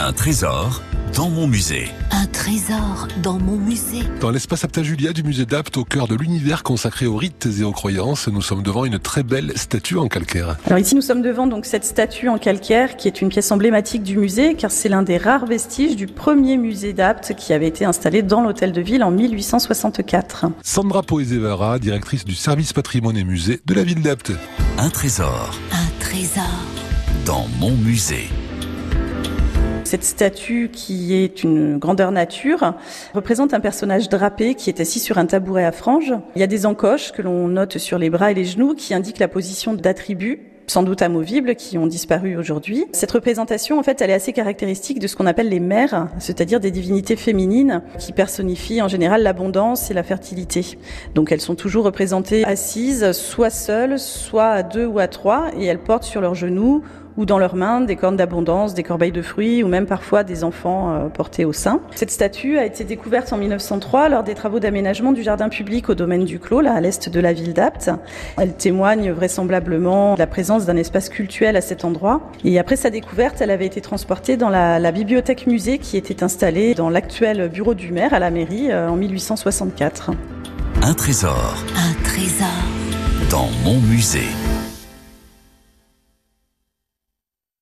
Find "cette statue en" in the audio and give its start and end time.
11.64-12.38